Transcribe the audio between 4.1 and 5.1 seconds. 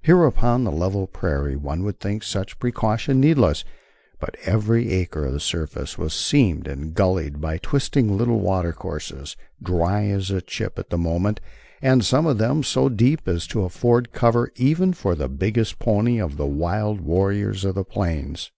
but every